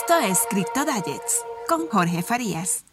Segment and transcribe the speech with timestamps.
[0.00, 2.84] Esto es Crypto Diets con Jorge Farías.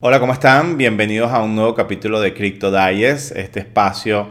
[0.00, 0.76] Hola, ¿cómo están?
[0.76, 4.26] Bienvenidos a un nuevo capítulo de Crypto Diets, este espacio,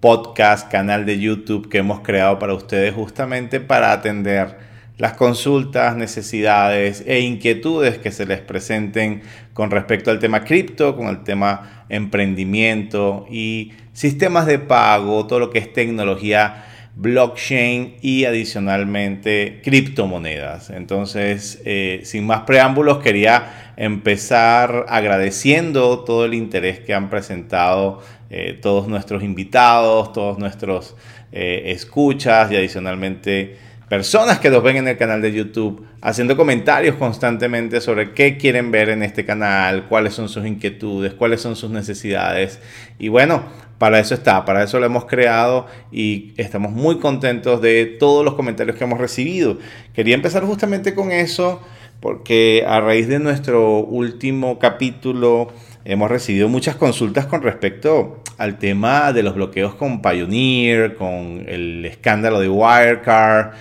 [0.00, 4.58] podcast, canal de YouTube que hemos creado para ustedes justamente para atender
[4.96, 9.22] las consultas, necesidades e inquietudes que se les presenten
[9.52, 15.50] con respecto al tema cripto, con el tema emprendimiento y sistemas de pago, todo lo
[15.50, 16.64] que es tecnología
[16.98, 20.70] blockchain y adicionalmente criptomonedas.
[20.70, 28.58] Entonces, eh, sin más preámbulos, quería empezar agradeciendo todo el interés que han presentado eh,
[28.60, 30.96] todos nuestros invitados, todos nuestros
[31.30, 33.56] eh, escuchas y adicionalmente
[33.88, 38.70] personas que nos ven en el canal de YouTube haciendo comentarios constantemente sobre qué quieren
[38.70, 42.60] ver en este canal, cuáles son sus inquietudes, cuáles son sus necesidades.
[42.98, 43.42] Y bueno,
[43.78, 48.34] para eso está, para eso lo hemos creado y estamos muy contentos de todos los
[48.34, 49.58] comentarios que hemos recibido.
[49.94, 51.60] Quería empezar justamente con eso
[52.00, 55.52] porque a raíz de nuestro último capítulo
[55.84, 61.84] hemos recibido muchas consultas con respecto al tema de los bloqueos con Pioneer, con el
[61.84, 63.52] escándalo de Wirecard.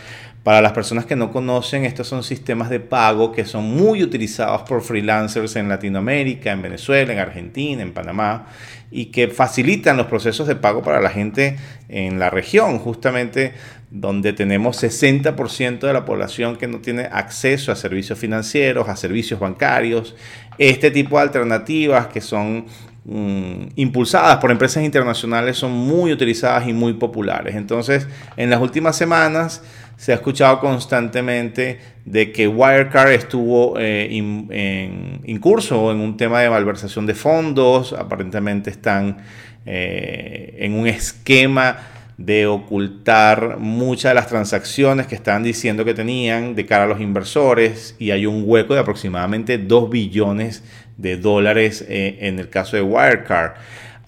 [0.48, 4.62] Para las personas que no conocen, estos son sistemas de pago que son muy utilizados
[4.62, 8.48] por freelancers en Latinoamérica, en Venezuela, en Argentina, en Panamá,
[8.90, 11.58] y que facilitan los procesos de pago para la gente
[11.90, 13.56] en la región, justamente
[13.92, 19.42] donde tenemos 60% de la población que no tiene acceso a servicios financieros, a servicios
[19.42, 20.16] bancarios,
[20.58, 22.68] este tipo de alternativas que son
[23.08, 27.56] mm, impulsadas por empresas internacionales son muy utilizadas y muy populares.
[27.56, 29.64] Entonces, en las últimas semanas
[29.98, 36.50] se ha escuchado constantemente de que Wirecard estuvo eh, en, curso en un tema de
[36.50, 39.18] malversación de fondos, aparentemente están
[39.66, 41.78] eh, en un esquema
[42.18, 47.00] de ocultar muchas de las transacciones que estaban diciendo que tenían de cara a los
[47.00, 47.96] inversores.
[48.00, 50.64] Y hay un hueco de aproximadamente 2 billones
[50.98, 53.54] de dólares eh, en el caso de Wirecard.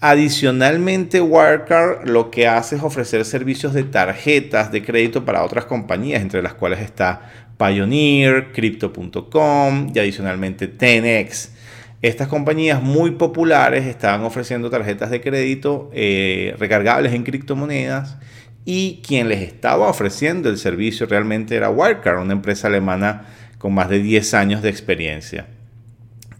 [0.00, 6.22] Adicionalmente, Wirecard lo que hace es ofrecer servicios de tarjetas de crédito para otras compañías,
[6.22, 11.52] entre las cuales está Pioneer, Crypto.com y adicionalmente Tenex.
[12.00, 18.16] Estas compañías muy populares estaban ofreciendo tarjetas de crédito eh, recargables en criptomonedas
[18.64, 23.26] y quien les estaba ofreciendo el servicio realmente era Wirecard, una empresa alemana
[23.58, 25.46] con más de 10 años de experiencia.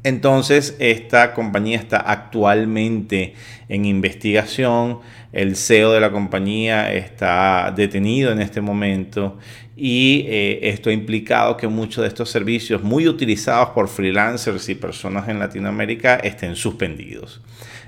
[0.03, 3.35] Entonces, esta compañía está actualmente
[3.69, 5.01] en investigación.
[5.33, 9.39] El CEO de la compañía está detenido en este momento
[9.77, 14.75] y eh, esto ha implicado que muchos de estos servicios muy utilizados por freelancers y
[14.75, 17.41] personas en Latinoamérica estén suspendidos.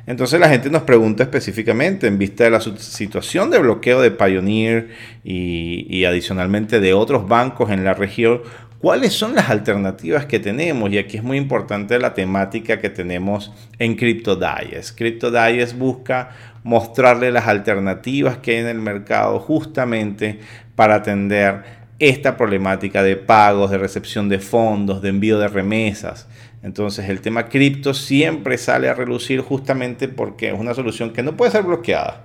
[0.06, 4.88] Entonces la gente nos pregunta específicamente en vista de la situación de bloqueo de Pioneer
[5.22, 8.42] y, y adicionalmente de otros bancos en la región,
[8.82, 10.90] ¿Cuáles son las alternativas que tenemos?
[10.90, 14.90] Y aquí es muy importante la temática que tenemos en CryptoDies.
[14.90, 16.30] CryptoDies busca
[16.64, 20.40] mostrarle las alternativas que hay en el mercado justamente
[20.74, 21.62] para atender
[22.00, 26.26] esta problemática de pagos, de recepción de fondos, de envío de remesas.
[26.64, 31.36] Entonces el tema cripto siempre sale a relucir justamente porque es una solución que no
[31.36, 32.24] puede ser bloqueada,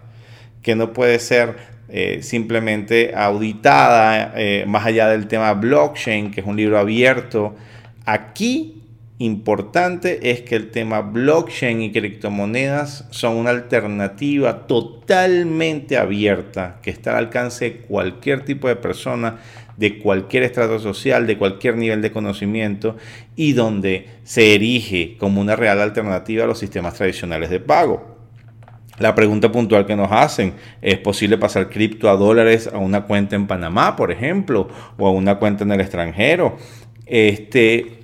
[0.63, 6.47] que no puede ser eh, simplemente auditada, eh, más allá del tema blockchain, que es
[6.47, 7.55] un libro abierto.
[8.05, 8.83] Aquí
[9.19, 17.11] importante es que el tema blockchain y criptomonedas son una alternativa totalmente abierta que está
[17.11, 19.37] al alcance de cualquier tipo de persona,
[19.77, 22.97] de cualquier estrato social, de cualquier nivel de conocimiento
[23.35, 28.16] y donde se erige como una real alternativa a los sistemas tradicionales de pago.
[28.99, 33.35] La pregunta puntual que nos hacen, ¿es posible pasar cripto a dólares a una cuenta
[33.35, 36.57] en Panamá, por ejemplo, o a una cuenta en el extranjero?
[37.05, 37.99] Este,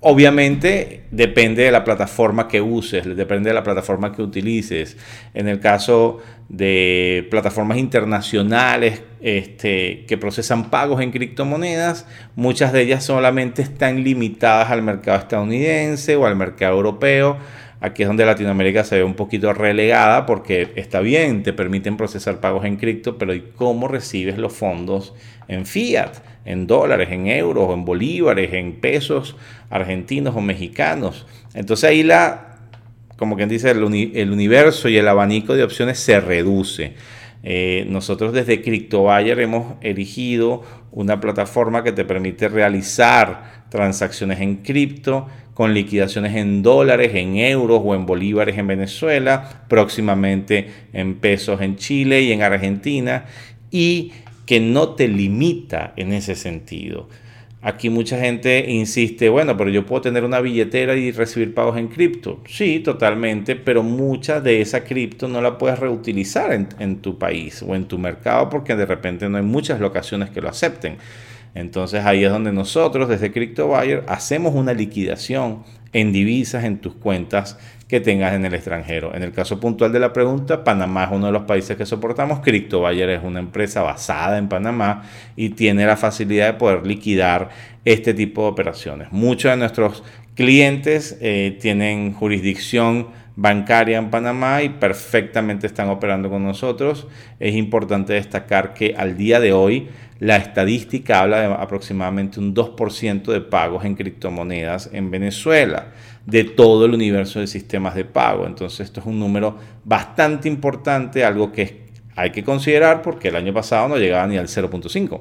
[0.00, 4.96] obviamente depende de la plataforma que uses, depende de la plataforma que utilices.
[5.34, 12.06] En el caso de plataformas internacionales este, que procesan pagos en criptomonedas,
[12.36, 17.38] muchas de ellas solamente están limitadas al mercado estadounidense o al mercado europeo
[17.80, 22.40] Aquí es donde Latinoamérica se ve un poquito relegada porque está bien, te permiten procesar
[22.40, 25.14] pagos en cripto, pero ¿y cómo recibes los fondos
[25.46, 29.36] en fiat, en dólares, en euros, en bolívares, en pesos
[29.70, 31.24] argentinos o mexicanos?
[31.54, 32.56] Entonces ahí la,
[33.16, 36.94] como quien dice, el, universo y el abanico de opciones se reduce.
[37.50, 40.62] Eh, nosotros desde CryptoBuyer hemos elegido
[40.92, 47.80] una plataforma que te permite realizar transacciones en cripto con liquidaciones en dólares, en euros
[47.82, 53.24] o en bolívares en Venezuela, próximamente en pesos en Chile y en Argentina,
[53.70, 54.12] y
[54.44, 57.08] que no te limita en ese sentido.
[57.60, 61.88] Aquí mucha gente insiste, bueno, pero yo puedo tener una billetera y recibir pagos en
[61.88, 62.40] cripto.
[62.46, 67.64] Sí, totalmente, pero mucha de esa cripto no la puedes reutilizar en, en, tu país
[67.66, 70.98] o en tu mercado porque de repente no hay muchas locaciones que lo acepten.
[71.54, 77.58] Entonces ahí es donde nosotros desde CryptoBuyer hacemos una liquidación en divisas en tus cuentas
[77.88, 79.14] que tengas en el extranjero.
[79.14, 82.40] En el caso puntual de la pregunta, Panamá es uno de los países que soportamos.
[82.40, 85.04] CryptoBuyer es una empresa basada en Panamá
[85.36, 87.48] y tiene la facilidad de poder liquidar
[87.86, 89.08] este tipo de operaciones.
[89.10, 90.04] Muchos de nuestros
[90.34, 97.06] clientes eh, tienen jurisdicción bancaria en Panamá y perfectamente están operando con nosotros.
[97.38, 99.88] Es importante destacar que al día de hoy
[100.20, 105.92] la estadística habla de aproximadamente un 2% de pagos en criptomonedas en Venezuela
[106.26, 108.46] de todo el universo de sistemas de pago.
[108.46, 111.86] Entonces esto es un número bastante importante, algo que
[112.16, 115.20] hay que considerar porque el año pasado no llegaba ni al 0.5.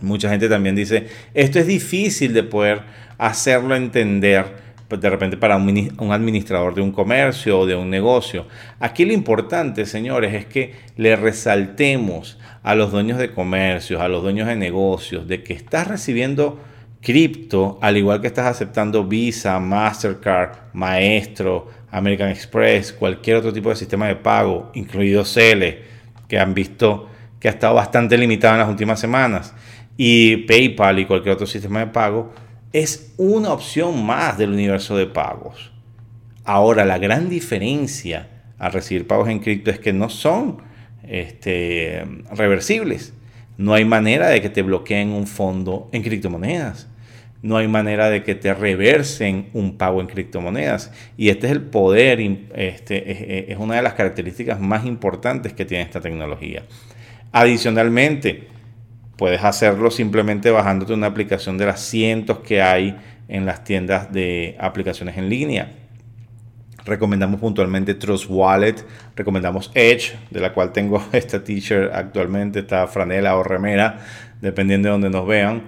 [0.00, 2.82] Mucha gente también dice, esto es difícil de poder
[3.18, 5.68] hacerlo entender de repente para un,
[5.98, 8.46] un, administrador de un comercio o de un negocio.
[8.78, 14.22] Aquí lo importante, señores, es que le resaltemos a los dueños de comercios, a los
[14.22, 16.60] dueños de negocios, de que estás recibiendo
[17.00, 23.76] cripto, al igual que estás aceptando Visa, Mastercard, Maestro, American Express, cualquier otro tipo de
[23.76, 25.82] sistema de pago, incluido Cele,
[26.28, 27.08] que han visto
[27.38, 29.54] que ha estado bastante limitado en las últimas semanas,
[29.96, 32.32] y PayPal y cualquier otro sistema de pago,
[32.80, 35.72] es una opción más del universo de pagos.
[36.44, 38.28] Ahora, la gran diferencia
[38.58, 40.58] al recibir pagos en cripto es que no son
[41.02, 43.12] este, reversibles.
[43.58, 46.88] No hay manera de que te bloqueen un fondo en criptomonedas
[47.42, 50.90] no hay manera de que te reversen un pago en criptomonedas.
[51.16, 52.20] Y este es el poder,
[52.54, 56.64] este, es, una de las características más importantes que tiene esta tecnología.
[57.32, 58.48] Adicionalmente,
[59.16, 62.96] puedes hacerlo simplemente bajándote una aplicación de las cientos que hay
[63.28, 65.72] en las tiendas de aplicaciones en línea.
[66.84, 68.76] Recomendamos puntualmente Trust Wallet,
[69.16, 73.98] recomendamos Edge, de la cual tengo esta t-shirt actualmente, esta franela o remera,
[74.40, 75.64] dependiendo de donde nos vean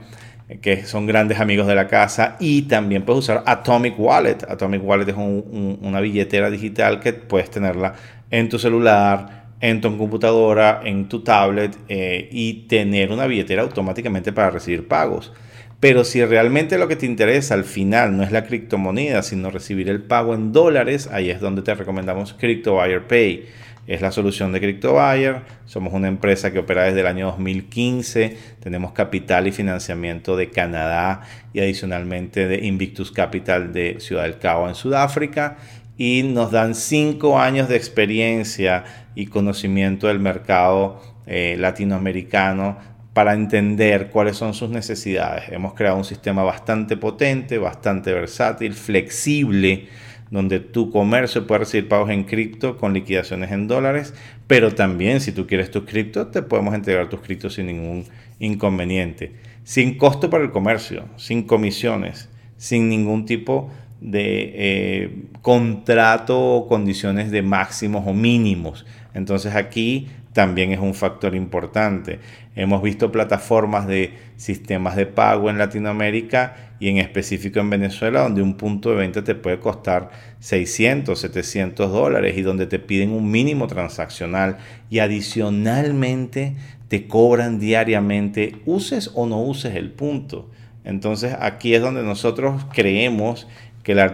[0.63, 2.37] que son grandes amigos de la casa.
[2.41, 4.39] Y también puedes usar Atomic Wallet.
[4.49, 7.95] Atomic Wallet es una billetera digital que puedes tenerla
[8.31, 14.33] en tu celular, en tu computadora, en tu tablet eh, y tener una billetera automáticamente
[14.33, 15.33] para recibir pagos.
[15.81, 19.89] Pero si realmente lo que te interesa al final no es la criptomoneda, sino recibir
[19.89, 23.47] el pago en dólares, ahí es donde te recomendamos CryptoWire Pay
[23.89, 25.41] es la solución de CryptoBuyer.
[25.65, 28.37] Somos una empresa que opera desde el año 2015.
[28.61, 31.23] Tenemos capital y financiamiento de Canadá
[31.55, 35.57] y adicionalmente de Invictus Capital de Ciudad del Cabo en Sudáfrica.
[35.99, 38.85] Y nos dan cinco años de experiencia
[39.15, 42.79] y conocimiento del mercado eh, latinoamericano
[43.13, 45.51] para entender cuáles son sus necesidades.
[45.51, 49.89] Hemos creado un sistema bastante potente, bastante versátil, flexible
[50.31, 54.15] donde tu comercio puede recibir pagos en cripto con liquidaciones en dólares,
[54.47, 58.05] pero también si tú quieres tus cripto, te podemos entregar tus criptos sin ningún
[58.39, 59.33] inconveniente,
[59.65, 67.31] sin costo para el comercio, sin comisiones, sin ningún tipo de eh, contrato o condiciones
[67.31, 68.87] de máximos o mínimos.
[69.15, 72.21] Entonces aquí también es un factor importante.
[72.55, 78.43] Hemos visto plataformas de sistemas de pago en Latinoamérica y en específico en Venezuela donde
[78.43, 83.31] un punto de venta te puede costar 600, 700 dólares y donde te piden un
[83.31, 84.59] mínimo transaccional
[84.91, 86.55] y adicionalmente
[86.87, 90.51] te cobran diariamente, uses o no uses el punto.
[90.85, 93.47] Entonces aquí es donde nosotros creemos
[93.89, 94.05] que la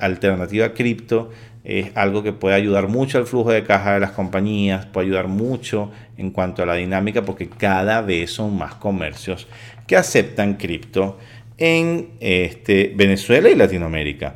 [0.00, 1.30] alternativa cripto
[1.64, 5.28] es algo que puede ayudar mucho al flujo de caja de las compañías, puede ayudar
[5.28, 9.48] mucho en cuanto a la dinámica porque cada vez son más comercios
[9.86, 11.18] que aceptan cripto
[11.56, 14.34] en este, Venezuela y Latinoamérica.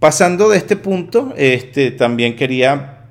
[0.00, 3.04] Pasando de este punto, este, también quería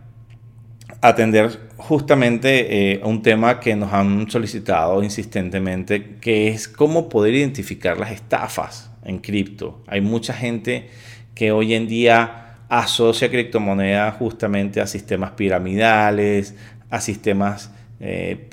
[1.00, 7.98] atender justamente eh, un tema que nos han solicitado insistentemente, que es cómo poder identificar
[7.98, 9.84] las estafas en cripto.
[9.88, 10.90] Hay mucha gente
[11.36, 16.56] que hoy en día asocia criptomonedas justamente a sistemas piramidales,
[16.90, 18.48] a sistemas eh,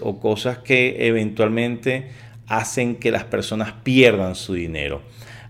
[0.00, 2.08] o cosas que eventualmente
[2.46, 5.02] hacen que las personas pierdan su dinero.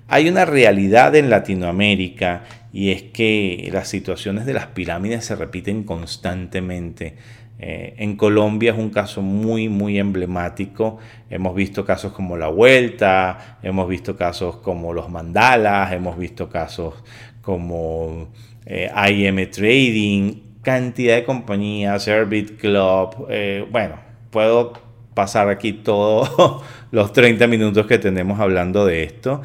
[0.08, 5.84] Hay una realidad en Latinoamérica y es que las situaciones de las pirámides se repiten
[5.84, 7.16] constantemente.
[7.58, 10.98] Eh, en Colombia es un caso muy, muy emblemático.
[11.28, 16.94] Hemos visto casos como la Vuelta, hemos visto casos como los Mandalas, hemos visto casos
[17.42, 18.28] como
[18.66, 23.96] eh, IM Trading, cantidad de compañías, Airbit Club, eh, bueno,
[24.30, 24.74] puedo
[25.14, 29.42] pasar aquí todos los 30 minutos que tenemos hablando de esto.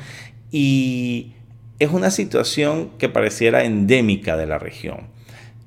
[0.52, 1.34] Y
[1.80, 5.08] es una situación que pareciera endémica de la región.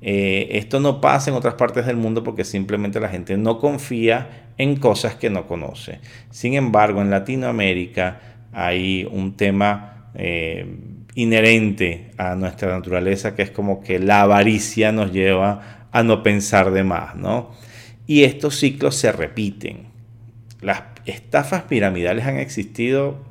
[0.01, 4.51] Eh, esto no pasa en otras partes del mundo porque simplemente la gente no confía
[4.57, 5.99] en cosas que no conoce.
[6.29, 8.19] Sin embargo, en Latinoamérica
[8.53, 10.65] hay un tema eh,
[11.15, 16.71] inherente a nuestra naturaleza que es como que la avaricia nos lleva a no pensar
[16.71, 17.51] de más, ¿no?
[18.05, 19.87] Y estos ciclos se repiten.
[20.61, 23.25] Las estafas piramidales han existido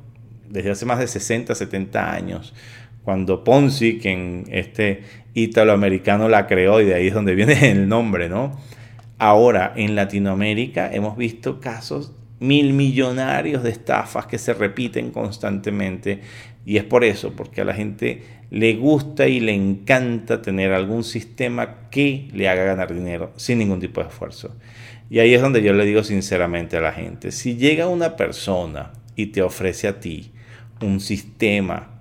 [0.49, 2.53] desde hace más de 60, 70 años
[3.07, 5.03] cuando Ponzi, quien este
[5.43, 8.59] italoamericano la creó y de ahí es donde viene el nombre, ¿no?
[9.19, 16.21] Ahora, en Latinoamérica hemos visto casos mil millonarios de estafas que se repiten constantemente
[16.65, 21.03] y es por eso, porque a la gente le gusta y le encanta tener algún
[21.03, 24.55] sistema que le haga ganar dinero sin ningún tipo de esfuerzo.
[25.09, 28.91] Y ahí es donde yo le digo sinceramente a la gente, si llega una persona
[29.15, 30.31] y te ofrece a ti
[30.81, 31.96] un sistema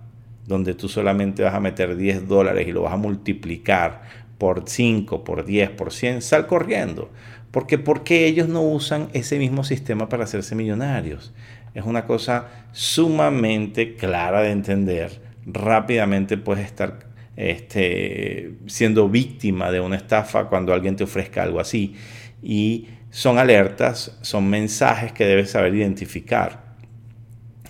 [0.47, 4.03] donde tú solamente vas a meter 10 dólares y lo vas a multiplicar
[4.38, 7.11] por 5, por 10, por 100, sal corriendo.
[7.50, 11.33] Porque ¿por qué ellos no usan ese mismo sistema para hacerse millonarios?
[11.75, 15.23] Es una cosa sumamente clara de entender.
[15.47, 21.95] Rápidamente puedes estar este, siendo víctima de una estafa cuando alguien te ofrezca algo así.
[22.43, 26.65] Y son alertas, son mensajes que debes saber identificar.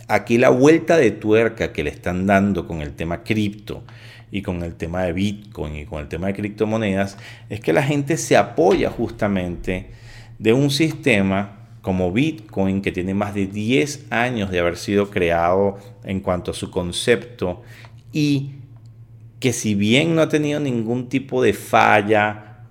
[0.09, 3.83] Aquí la vuelta de tuerca que le están dando con el tema cripto
[4.31, 7.83] y con el tema de Bitcoin y con el tema de criptomonedas es que la
[7.83, 9.91] gente se apoya justamente
[10.39, 15.79] de un sistema como Bitcoin que tiene más de 10 años de haber sido creado
[16.05, 17.63] en cuanto a su concepto
[18.13, 18.53] y
[19.41, 22.65] que si bien no ha tenido ningún tipo de falla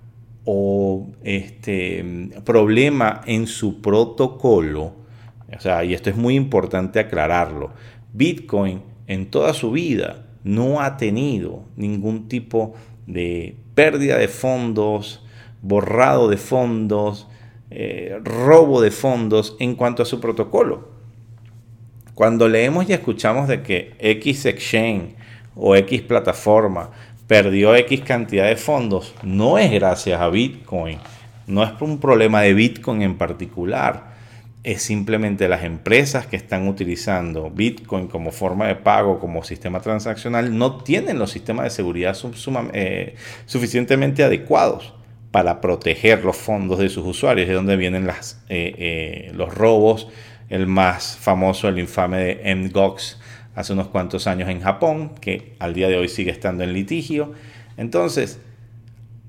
[0.44, 5.05] o este problema en su protocolo,
[5.54, 7.70] o sea, y esto es muy importante aclararlo.
[8.12, 12.74] Bitcoin en toda su vida no ha tenido ningún tipo
[13.06, 15.24] de pérdida de fondos,
[15.62, 17.28] borrado de fondos,
[17.70, 20.88] eh, robo de fondos en cuanto a su protocolo.
[22.14, 25.14] Cuando leemos y escuchamos de que X Exchange
[25.54, 26.90] o X plataforma
[27.26, 30.98] perdió X cantidad de fondos, no es gracias a Bitcoin,
[31.46, 34.15] no es un problema de Bitcoin en particular
[34.66, 40.58] es simplemente las empresas que están utilizando Bitcoin como forma de pago, como sistema transaccional,
[40.58, 42.18] no tienen los sistemas de seguridad
[42.72, 44.92] eh, suficientemente adecuados
[45.30, 50.08] para proteger los fondos de sus usuarios, de donde vienen las, eh, eh, los robos,
[50.48, 53.20] el más famoso, el infame de MGOX
[53.54, 57.34] hace unos cuantos años en Japón, que al día de hoy sigue estando en litigio.
[57.76, 58.40] Entonces,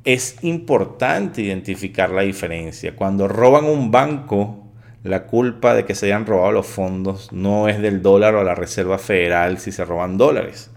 [0.03, 2.95] es importante identificar la diferencia.
[2.95, 4.66] Cuando roban un banco,
[5.03, 8.55] la culpa de que se hayan robado los fondos no es del dólar o la
[8.55, 10.71] Reserva Federal si se roban dólares.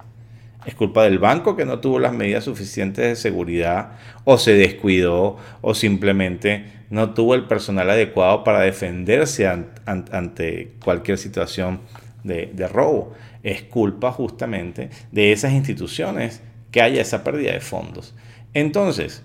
[0.67, 3.93] Es culpa del banco que no tuvo las medidas suficientes de seguridad
[4.25, 9.49] o se descuidó o simplemente no tuvo el personal adecuado para defenderse
[9.87, 11.81] ante cualquier situación
[12.25, 13.15] de, robo.
[13.43, 18.15] Es culpa justamente de esas instituciones que haya esa pérdida de fondos.
[18.53, 19.23] Entonces,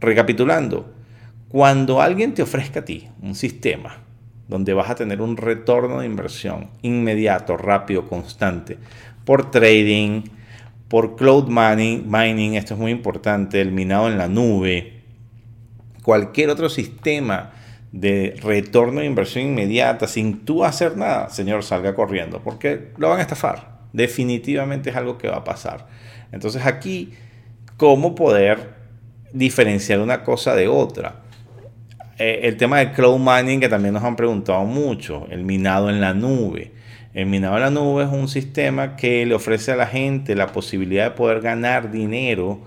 [0.00, 0.92] recapitulando,
[1.56, 4.02] cuando alguien te ofrezca a ti un sistema
[4.46, 8.76] donde vas a tener un retorno de inversión inmediato, rápido, constante,
[9.24, 10.24] por trading,
[10.88, 15.00] por cloud mining, mining, esto es muy importante, el minado en la nube,
[16.02, 17.52] cualquier otro sistema
[17.90, 23.20] de retorno de inversión inmediata sin tú hacer nada, señor, salga corriendo, porque lo van
[23.20, 23.78] a estafar.
[23.94, 25.86] Definitivamente es algo que va a pasar.
[26.32, 27.14] Entonces aquí,
[27.78, 28.74] ¿cómo poder
[29.32, 31.22] diferenciar una cosa de otra?
[32.18, 36.00] Eh, el tema del cloud mining que también nos han preguntado mucho, el minado en
[36.00, 36.72] la nube.
[37.12, 40.48] El minado en la nube es un sistema que le ofrece a la gente la
[40.48, 42.60] posibilidad de poder ganar dinero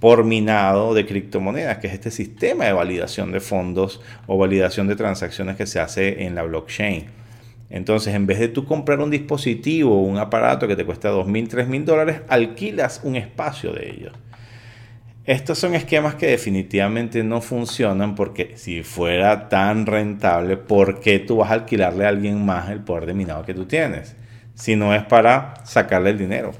[0.00, 4.96] por minado de criptomonedas, que es este sistema de validación de fondos o validación de
[4.96, 7.06] transacciones que se hace en la blockchain.
[7.70, 11.48] Entonces, en vez de tú comprar un dispositivo o un aparato que te cuesta 2.000,
[11.48, 14.12] 3.000 dólares, alquilas un espacio de ellos.
[15.26, 21.38] Estos son esquemas que definitivamente no funcionan porque si fuera tan rentable, ¿por qué tú
[21.38, 24.14] vas a alquilarle a alguien más el poder de minado que tú tienes?
[24.54, 26.52] Si no es para sacarle el dinero.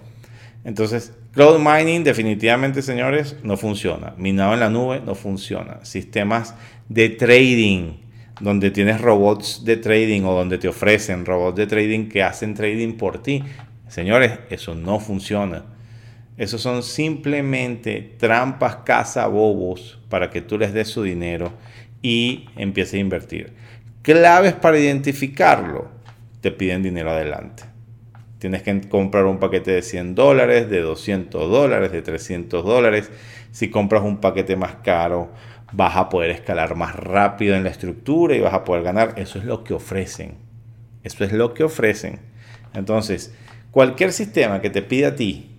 [0.65, 4.15] Entonces, cloud mining definitivamente, señores, no funciona.
[4.17, 5.85] Minado en la nube no funciona.
[5.85, 6.57] Sistemas
[6.89, 7.99] de trading,
[8.41, 12.95] donde tienes robots de trading o donde te ofrecen robots de trading que hacen trading
[12.95, 13.45] por ti.
[13.87, 15.76] Señores, eso no funciona.
[16.37, 18.79] Esos son simplemente trampas
[19.31, 21.53] bobos para que tú les des su dinero
[22.03, 23.53] y empieces a invertir.
[24.03, 25.89] Claves para identificarlo,
[26.43, 27.65] te piden dinero adelante.
[28.39, 33.11] Tienes que comprar un paquete de 100 dólares, de 200 dólares, de 300 dólares.
[33.51, 35.33] Si compras un paquete más caro,
[35.73, 39.15] vas a poder escalar más rápido en la estructura y vas a poder ganar.
[39.17, 40.35] Eso es lo que ofrecen.
[41.03, 42.21] Eso es lo que ofrecen.
[42.75, 43.35] Entonces,
[43.71, 45.56] cualquier sistema que te pida a ti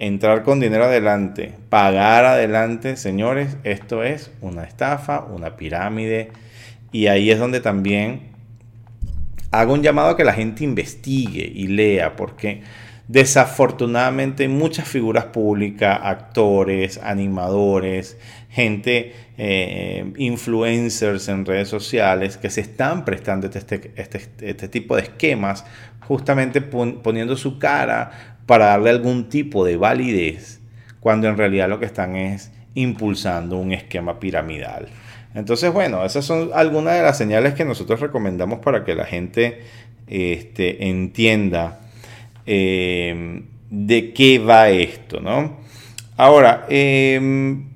[0.00, 6.30] entrar con dinero adelante, pagar adelante, señores, esto es una estafa, una pirámide.
[6.90, 8.30] Y ahí es donde también
[9.52, 12.62] hago un llamado a que la gente investigue y lea, porque
[13.08, 18.16] desafortunadamente muchas figuras públicas, actores, animadores,
[18.48, 25.02] gente, eh, influencers en redes sociales que se están prestando este, este, este tipo de
[25.02, 25.66] esquemas,
[26.00, 30.60] justamente poniendo su cara para darle algún tipo de validez,
[30.98, 34.88] cuando en realidad lo que están es impulsando un esquema piramidal.
[35.36, 39.60] Entonces, bueno, esas son algunas de las señales que nosotros recomendamos para que la gente
[40.08, 41.78] este, entienda
[42.44, 45.58] eh, de qué va esto, ¿no?
[46.16, 47.68] Ahora, em,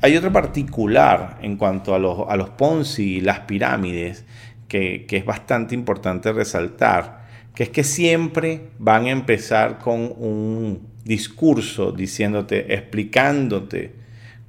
[0.00, 4.24] hay otro particular en cuanto a los, a los Ponzi y las pirámides
[4.66, 7.17] que, que es bastante importante resaltar,
[7.58, 13.94] que es que siempre van a empezar con un discurso diciéndote, explicándote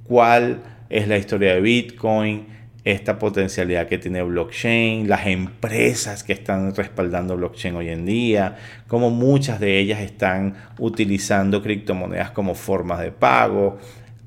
[0.04, 2.46] cuál es la historia de Bitcoin,
[2.84, 9.10] esta potencialidad que tiene blockchain, las empresas que están respaldando blockchain hoy en día, como
[9.10, 13.80] muchas de ellas están utilizando criptomonedas como formas de pago.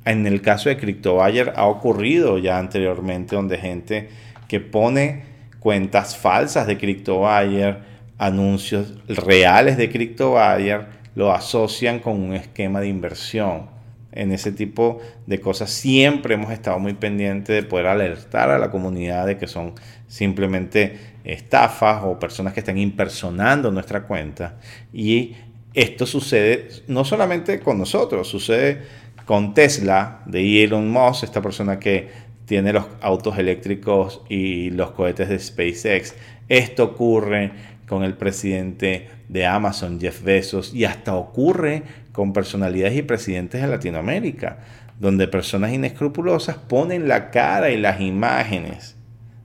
[0.04, 4.10] En el caso de CryptoBuyer ha ocurrido ya anteriormente donde gente
[4.50, 5.24] que pone
[5.62, 7.93] cuentas falsas de CryptoBuyer,
[8.24, 13.68] anuncios reales de CryptoBuyer, lo asocian con un esquema de inversión
[14.14, 15.72] en ese tipo de cosas.
[15.72, 19.74] Siempre hemos estado muy pendientes de poder alertar a la comunidad de que son
[20.08, 24.58] simplemente estafas o personas que están impersonando nuestra cuenta.
[24.94, 25.36] Y
[25.74, 28.84] esto sucede no solamente con nosotros, sucede
[29.26, 32.08] con Tesla de Elon Musk, esta persona que
[32.46, 36.16] tiene los autos eléctricos y los cohetes de SpaceX.
[36.50, 37.52] Esto ocurre
[37.94, 43.68] con el presidente de Amazon, Jeff Bezos, y hasta ocurre con personalidades y presidentes de
[43.68, 44.58] Latinoamérica,
[45.00, 48.96] donde personas inescrupulosas ponen la cara y las imágenes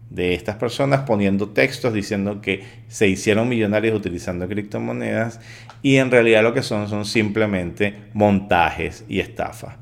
[0.08, 5.40] de estas personas poniendo textos diciendo que se hicieron millonarios utilizando criptomonedas
[5.82, 9.74] y en realidad lo que son son simplemente montajes y estafas.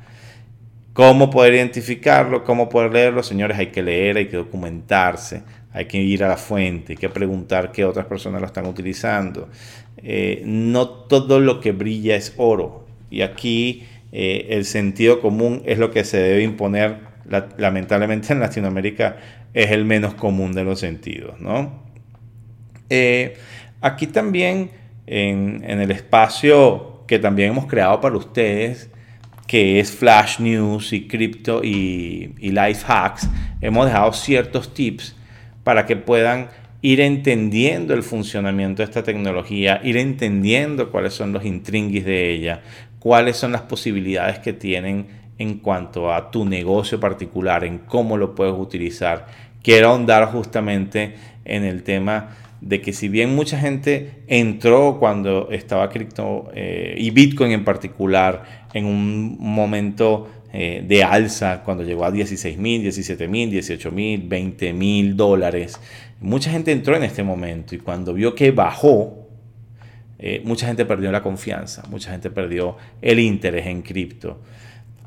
[0.92, 2.42] ¿Cómo poder identificarlo?
[2.42, 3.22] ¿Cómo poder leerlo?
[3.22, 5.44] Señores, hay que leer, hay que documentarse,
[5.76, 9.50] hay que ir a la fuente, hay que preguntar qué otras personas lo están utilizando.
[9.98, 12.86] Eh, no todo lo que brilla es oro.
[13.10, 17.00] Y aquí eh, el sentido común es lo que se debe imponer.
[17.58, 19.18] lamentablemente en Latinoamérica
[19.52, 21.38] es el menos común de los sentidos.
[21.40, 21.82] ¿no?
[22.88, 23.36] Eh,
[23.82, 24.70] aquí también
[25.06, 28.88] en, el espacio que también hemos creado para ustedes,
[29.46, 33.28] que es Flash News y Crypto y, y Life Hacks,
[33.60, 35.16] hemos dejado ciertos tips
[35.66, 36.46] para que puedan
[36.80, 42.62] ir entendiendo el funcionamiento de esta tecnología, ir entendiendo cuáles son los intríngulis de ella,
[43.00, 48.36] cuáles son las posibilidades que tienen en cuanto a tu negocio particular, en cómo lo
[48.36, 49.26] puedes utilizar.
[49.60, 55.90] Quiero ahondar justamente en el tema de que si bien mucha gente entró cuando estaba
[55.90, 62.10] cripto eh, y Bitcoin en particular en un momento eh, de alza cuando llegó a
[62.10, 65.78] 16 mil, 17 mil, 18 mil, 20 mil dólares,
[66.20, 69.28] Mucha gente entró en este momento y cuando vio que bajó,
[70.18, 74.40] eh, mucha gente perdió la confianza, mucha gente perdió el interés en cripto.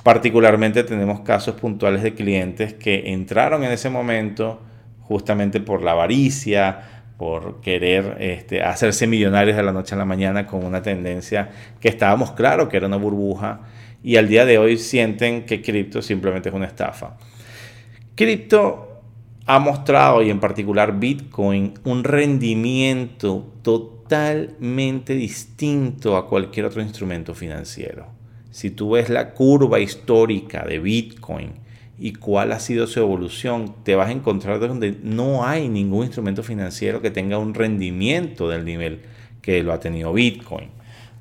[0.03, 4.61] Particularmente tenemos casos puntuales de clientes que entraron en ese momento
[5.01, 10.47] justamente por la avaricia, por querer este, hacerse millonarios de la noche a la mañana
[10.47, 11.49] con una tendencia
[11.81, 13.59] que estábamos claro que era una burbuja
[14.01, 17.17] y al día de hoy sienten que cripto simplemente es una estafa.
[18.15, 19.01] Cripto
[19.45, 28.07] ha mostrado, y en particular Bitcoin, un rendimiento totalmente distinto a cualquier otro instrumento financiero.
[28.49, 31.51] Si tú ves la curva histórica de Bitcoin
[31.99, 36.43] y cuál ha sido su evolución, te vas a encontrar donde no hay ningún instrumento
[36.43, 39.01] financiero que tenga un rendimiento del nivel
[39.41, 40.69] que lo ha tenido Bitcoin.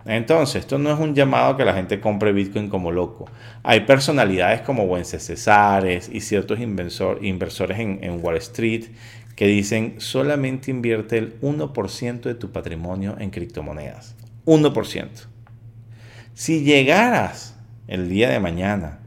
[0.05, 3.27] Entonces, esto no es un llamado a que la gente compre Bitcoin como loco.
[3.63, 8.87] Hay personalidades como Wenceslares y ciertos inversores en, en Wall Street
[9.35, 14.17] que dicen solamente invierte el 1% de tu patrimonio en criptomonedas.
[14.47, 15.09] 1%.
[16.35, 17.57] Si llegaras
[17.89, 19.01] el día de mañana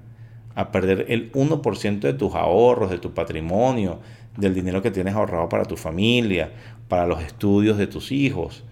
[0.56, 4.00] a perder el 1% de tus ahorros, de tu patrimonio,
[4.38, 6.52] del dinero que tienes ahorrado para tu familia,
[6.88, 8.64] para los estudios de tus hijos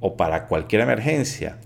[0.00, 1.58] o para cualquier emergencia,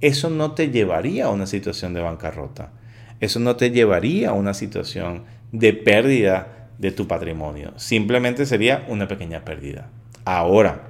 [0.00, 2.72] eso no te llevaría a una situación de bancarrota.
[3.20, 7.72] Eso no te llevaría a una situación de pérdida de tu patrimonio.
[7.76, 9.88] Simplemente sería una pequeña pérdida.
[10.24, 10.88] Ahora,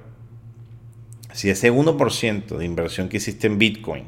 [1.32, 4.04] si ese 1% de inversión que hiciste en Bitcoin,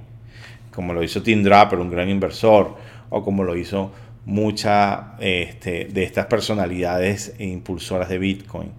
[0.72, 2.76] como lo hizo Tim Draper, un gran inversor,
[3.10, 3.92] o como lo hizo
[4.28, 8.72] muchas este, de estas personalidades e impulsoras de Bitcoin,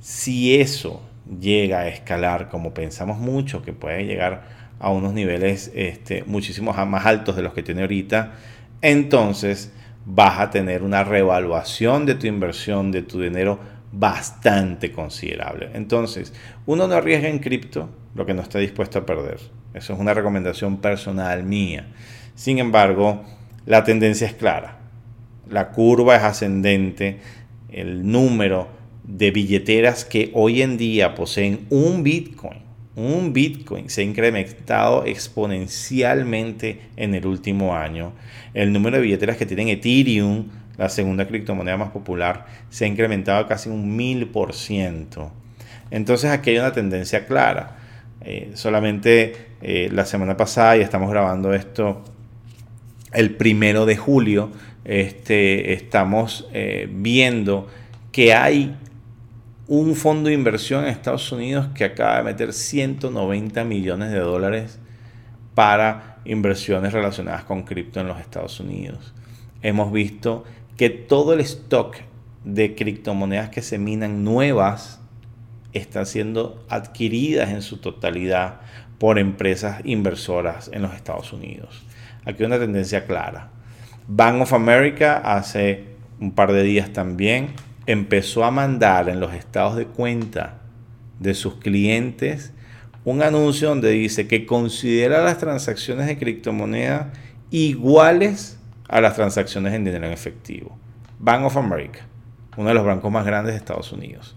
[0.00, 1.02] si eso
[1.38, 4.44] llega a escalar como pensamos mucho, que puede llegar
[4.80, 8.32] a unos niveles este, muchísimo más altos de los que tiene ahorita,
[8.80, 9.72] entonces
[10.06, 13.58] vas a tener una revaluación de tu inversión, de tu dinero
[13.92, 15.68] bastante considerable.
[15.74, 16.32] Entonces,
[16.64, 19.38] uno no arriesga en cripto lo que no está dispuesto a perder.
[19.74, 21.88] Eso es una recomendación personal mía.
[22.34, 23.22] Sin embargo,
[23.66, 24.77] la tendencia es clara.
[25.50, 27.18] La curva es ascendente.
[27.70, 28.68] El número
[29.04, 36.80] de billeteras que hoy en día poseen un Bitcoin, un Bitcoin se ha incrementado exponencialmente
[36.96, 38.12] en el último año.
[38.54, 43.46] El número de billeteras que tienen Ethereum, la segunda criptomoneda más popular, se ha incrementado
[43.46, 45.32] casi un mil por ciento.
[45.90, 47.76] Entonces aquí hay una tendencia clara.
[48.20, 52.02] Eh, solamente eh, la semana pasada, y estamos grabando esto
[53.12, 54.50] el primero de julio,
[54.88, 57.68] este, estamos eh, viendo
[58.10, 58.74] que hay
[59.66, 64.80] un fondo de inversión en Estados Unidos que acaba de meter 190 millones de dólares
[65.54, 69.12] para inversiones relacionadas con cripto en los Estados Unidos.
[69.60, 70.44] Hemos visto
[70.78, 71.96] que todo el stock
[72.44, 75.02] de criptomonedas que se minan nuevas
[75.74, 78.62] están siendo adquiridas en su totalidad
[78.98, 81.82] por empresas inversoras en los Estados Unidos.
[82.24, 83.50] Aquí hay una tendencia clara.
[84.10, 85.84] Bank of America hace
[86.18, 87.50] un par de días también
[87.84, 90.62] empezó a mandar en los estados de cuenta
[91.20, 92.54] de sus clientes
[93.04, 97.12] un anuncio donde dice que considera las transacciones de criptomoneda
[97.50, 100.78] iguales a las transacciones en dinero en efectivo.
[101.18, 102.00] Bank of America,
[102.56, 104.36] uno de los bancos más grandes de Estados Unidos.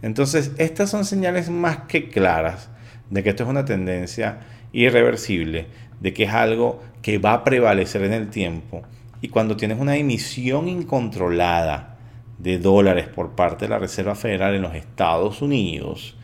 [0.00, 2.70] Entonces, estas son señales más que claras
[3.10, 4.40] de que esto es una tendencia
[4.72, 5.66] irreversible,
[6.00, 8.82] de que es algo que va a prevalecer en el tiempo.
[9.20, 11.98] Y cuando tienes una emisión incontrolada
[12.38, 16.16] de dólares por parte de la Reserva Federal en los Estados Unidos,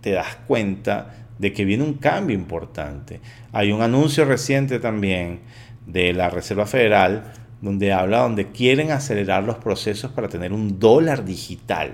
[0.00, 3.20] te das cuenta de que viene un cambio importante.
[3.52, 5.40] Hay un anuncio reciente también
[5.86, 11.24] de la Reserva Federal donde habla donde quieren acelerar los procesos para tener un dólar
[11.24, 11.92] digital.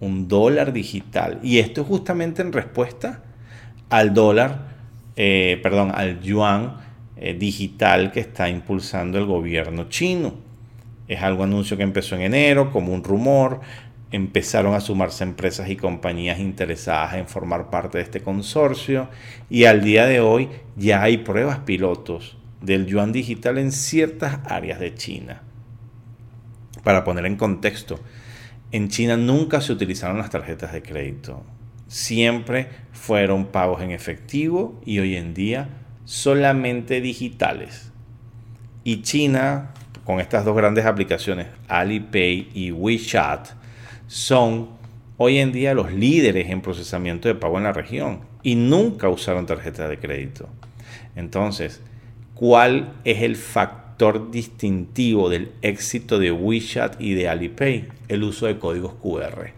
[0.00, 1.38] Un dólar digital.
[1.42, 3.22] Y esto es justamente en respuesta
[3.88, 4.68] al dólar,
[5.16, 6.76] eh, perdón, al yuan
[7.20, 10.34] eh, digital que está impulsando el gobierno chino.
[11.08, 13.60] Es algo anuncio que empezó en enero como un rumor.
[14.12, 19.08] Empezaron a sumarse empresas y compañías interesadas en formar parte de este consorcio
[19.50, 24.78] y al día de hoy ya hay pruebas pilotos del yuan digital en ciertas áreas
[24.78, 25.42] de China.
[26.84, 27.98] Para poner en contexto,
[28.70, 31.42] en China nunca se utilizaron las tarjetas de crédito.
[31.88, 35.68] Siempre fueron pagos en efectivo y hoy en día
[36.08, 37.92] solamente digitales.
[38.82, 43.48] Y China con estas dos grandes aplicaciones, Alipay y WeChat,
[44.06, 44.70] son
[45.18, 49.44] hoy en día los líderes en procesamiento de pago en la región y nunca usaron
[49.44, 50.48] tarjeta de crédito.
[51.14, 51.82] Entonces,
[52.32, 57.88] ¿cuál es el factor distintivo del éxito de WeChat y de Alipay?
[58.08, 59.57] El uso de códigos QR.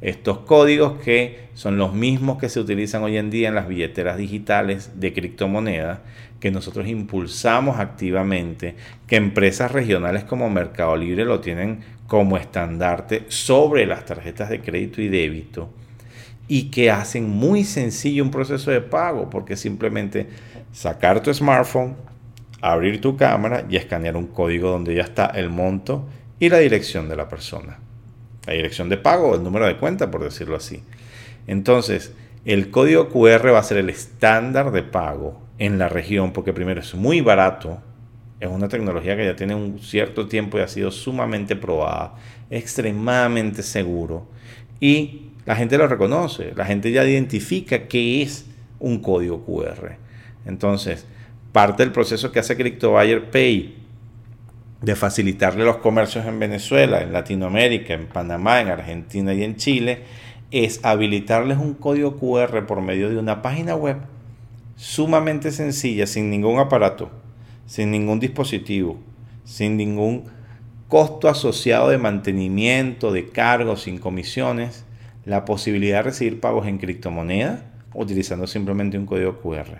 [0.00, 4.18] Estos códigos que son los mismos que se utilizan hoy en día en las billeteras
[4.18, 6.00] digitales de criptomonedas
[6.40, 8.76] que nosotros impulsamos activamente,
[9.06, 15.00] que empresas regionales como Mercado Libre lo tienen como estandarte sobre las tarjetas de crédito
[15.00, 15.70] y débito
[16.48, 20.28] y que hacen muy sencillo un proceso de pago porque simplemente
[20.72, 21.96] sacar tu smartphone,
[22.60, 26.06] abrir tu cámara y escanear un código donde ya está el monto
[26.38, 27.78] y la dirección de la persona.
[28.46, 30.82] La dirección de pago, el número de cuenta, por decirlo así.
[31.46, 32.12] Entonces,
[32.44, 36.80] el código QR va a ser el estándar de pago en la región, porque primero
[36.80, 37.80] es muy barato,
[38.40, 42.14] es una tecnología que ya tiene un cierto tiempo y ha sido sumamente probada,
[42.50, 44.26] extremadamente seguro
[44.80, 48.46] y la gente lo reconoce, la gente ya identifica qué es
[48.78, 49.96] un código QR.
[50.46, 51.06] Entonces,
[51.52, 53.83] parte del proceso que hace CryptoBuyer Pay
[54.84, 60.02] de facilitarle los comercios en Venezuela, en Latinoamérica, en Panamá, en Argentina y en Chile,
[60.50, 63.96] es habilitarles un código QR por medio de una página web
[64.76, 67.10] sumamente sencilla, sin ningún aparato,
[67.66, 68.98] sin ningún dispositivo,
[69.44, 70.24] sin ningún
[70.88, 74.84] costo asociado de mantenimiento, de cargos, sin comisiones,
[75.24, 79.78] la posibilidad de recibir pagos en criptomoneda utilizando simplemente un código QR.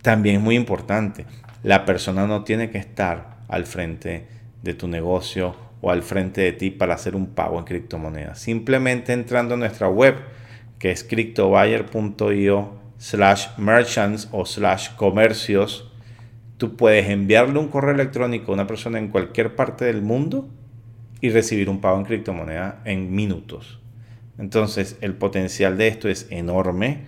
[0.00, 1.26] También es muy importante,
[1.62, 4.26] la persona no tiene que estar al frente
[4.62, 8.38] de tu negocio o al frente de ti para hacer un pago en criptomonedas.
[8.38, 10.16] Simplemente entrando a nuestra web,
[10.78, 15.92] que es cryptobuyer.io slash merchants o slash comercios,
[16.56, 20.48] tú puedes enviarle un correo electrónico a una persona en cualquier parte del mundo
[21.20, 23.80] y recibir un pago en criptomoneda en minutos.
[24.38, 27.04] Entonces, el potencial de esto es enorme.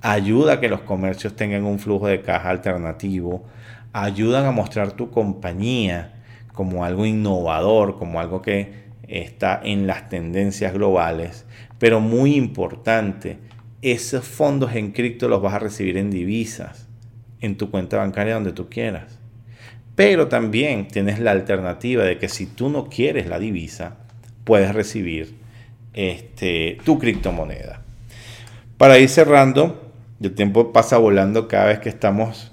[0.00, 3.46] Ayuda a que los comercios tengan un flujo de caja alternativo.
[3.92, 10.72] Ayudan a mostrar tu compañía como algo innovador, como algo que está en las tendencias
[10.72, 11.46] globales.
[11.78, 13.38] Pero muy importante,
[13.82, 16.88] esos fondos en cripto los vas a recibir en divisas,
[17.40, 19.18] en tu cuenta bancaria donde tú quieras.
[19.94, 23.96] Pero también tienes la alternativa de que si tú no quieres la divisa,
[24.44, 25.36] puedes recibir
[25.92, 27.82] este, tu criptomoneda.
[28.78, 32.51] Para ir cerrando, el tiempo pasa volando cada vez que estamos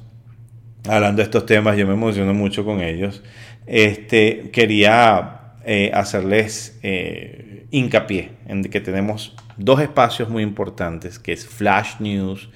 [0.87, 3.23] hablando de estos temas, yo me emociono mucho con ellos.
[3.65, 11.45] Este, quería eh, hacerles eh, hincapié en que tenemos dos espacios muy importantes, que es
[11.45, 12.49] Flash News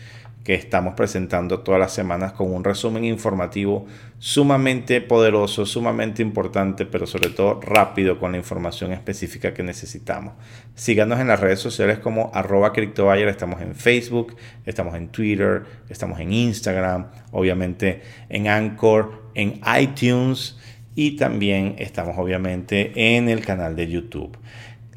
[0.43, 3.85] que estamos presentando todas las semanas con un resumen informativo
[4.19, 10.33] sumamente poderoso, sumamente importante, pero sobre todo rápido con la información específica que necesitamos.
[10.75, 16.19] Síganos en las redes sociales como arroba CryptoBuyer, estamos en Facebook, estamos en Twitter, estamos
[16.19, 20.57] en Instagram, obviamente en Anchor, en iTunes
[20.93, 24.37] y también estamos obviamente en el canal de YouTube.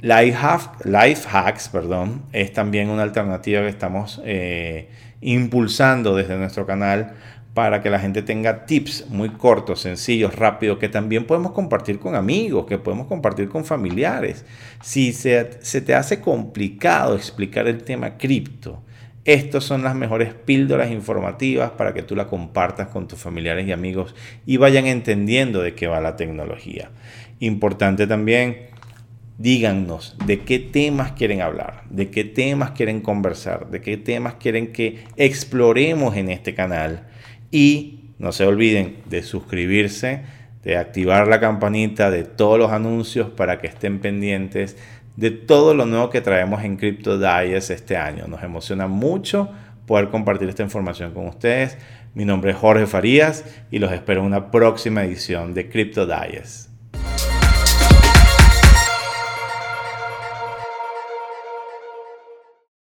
[0.00, 4.20] Life, Hacks perdón, es también una alternativa que estamos...
[4.24, 4.88] Eh,
[5.20, 7.14] impulsando desde nuestro canal
[7.56, 12.14] para que la gente tenga tips muy cortos, sencillos, rápidos, que también podemos compartir con
[12.14, 14.44] amigos, que podemos compartir con familiares.
[14.82, 18.82] Si se, te hace complicado explicar el tema cripto,
[19.24, 23.72] estas son las mejores píldoras informativas para que tú la compartas con tus familiares y
[23.72, 26.90] amigos y vayan entendiendo de qué va la tecnología.
[27.40, 28.75] Importante también
[29.38, 34.72] díganos de qué temas quieren hablar, de qué temas quieren conversar, de qué temas quieren
[34.72, 37.06] que exploremos en este canal.
[37.50, 40.22] Y no se olviden de suscribirse,
[40.62, 44.76] de activar la campanita de todos los anuncios para que estén pendientes
[45.16, 48.26] de todo lo nuevo que traemos en Crypto Diets este año.
[48.26, 49.50] Nos emociona mucho
[49.86, 51.78] poder compartir esta información con ustedes.
[52.14, 56.75] Mi nombre es Jorge Farías y los espero en una próxima edición de Crypto Diets.